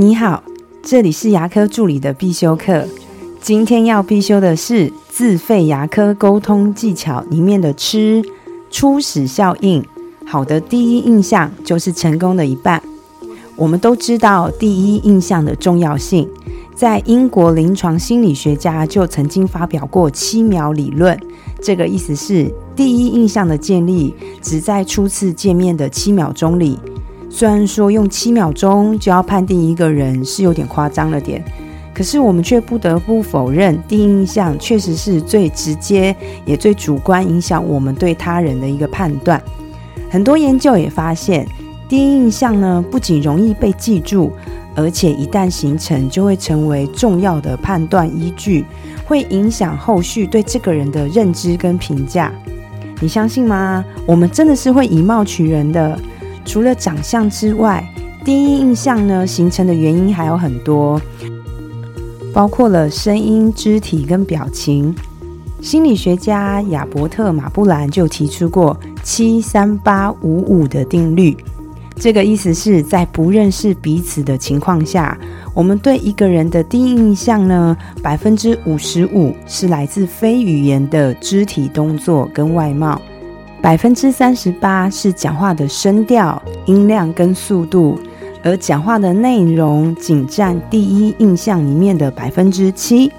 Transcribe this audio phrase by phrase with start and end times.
[0.00, 0.44] 你好，
[0.80, 2.86] 这里是牙科助理的必修课。
[3.40, 8.22] 今天要必修的是自费牙科沟通技巧里面的“吃
[8.70, 9.84] 初始效应”。
[10.24, 12.80] 好的第一印象就是成功的一半。
[13.56, 16.28] 我们都知道第一印象的重要性，
[16.76, 21.18] 在英国临床心理学家就曾经发表过七秒理论。
[21.60, 26.78] 这个意思是，第一印象的建立只在初次见面的七秒钟里。
[27.30, 31.44] 虽然说用七秒钟就要判定一个人是有点夸张了点，
[31.94, 39.40] 可是我们却不得不否认，第一印象确实是最直接也最主观影响我们对他人的一个判断。
[40.10, 41.46] 很多研究也发现。
[41.88, 44.30] 第一印象呢，不仅容易被记住，
[44.74, 48.62] 而且一旦形成，就会成为重要的判断依据，
[49.06, 52.30] 会影响后续对这个人的认知跟评价。
[53.00, 53.82] 你相信吗？
[54.04, 55.98] 我们真的是会以貌取人的。
[56.48, 57.86] 除了长相之外，
[58.24, 60.98] 第一印象呢形成的原因还有很多，
[62.32, 64.94] 包括了声音、肢体跟表情。
[65.60, 71.36] 心理学家亚伯特·马布兰就提出过“七三八五五”的定律。
[71.96, 75.18] 这个意思是在不认识彼此的情况下，
[75.52, 83.02] 我们对一个人的第一印象呢，百分之五十五是来自非语言的肢体动作跟外貌，
[83.60, 87.98] 百分之三十八是讲话的声调、音量跟速度，
[88.42, 93.12] 而讲话的内容仅占第一印象里面的百分之七。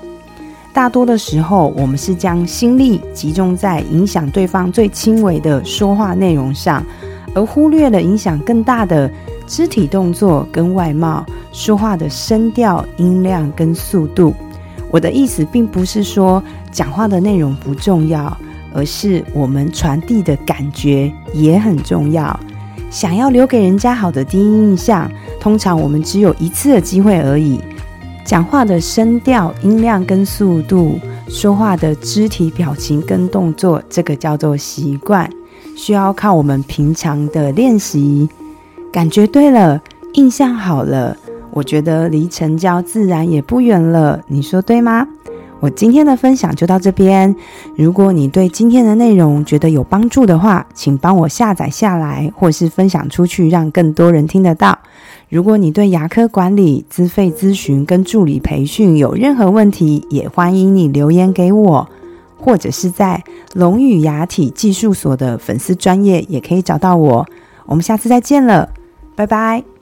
[0.72, 6.84] 大多的时候，我们是将心力集中在影响对方最轻微的说话内容上。
[7.36, 9.10] 而忽略了影响更大的
[9.46, 14.34] 肢体动作跟外貌、说话的声调、音量跟速度。
[14.90, 18.36] 我的意思并不是说讲话的内容不重要，
[18.74, 22.38] 而是我们传递的感觉也很重要。
[22.90, 27.60] 想要留给人家好的第一印象，通常我们只有一次的机会而已。
[28.26, 35.30] 讲话的声调、音量跟速度，说话的肢体表情跟动作，这个叫做习惯。
[35.76, 38.28] 需要靠我们平常的练习，
[38.92, 39.82] 感觉对了，
[40.14, 41.16] 印象好了，
[41.52, 44.20] 我觉得离成交自然也不远了。
[44.28, 45.08] 你说对吗？
[45.60, 47.36] 我今天的分享就到这边。
[47.76, 54.80] 如果你对今天的内容觉得有帮助的话，请帮我下载下来，或是分享出去，让更多人听得到。
[55.30, 61.90] 如果你对牙科管理、资费咨询跟助理培训有任何问题，也欢迎你留言给我。
[62.42, 63.22] 或者是在
[63.54, 67.28] 龙语牙体技术所的粉丝专业也可以找到我。
[67.66, 68.70] 我们下次再见了，
[69.14, 69.79] 拜拜。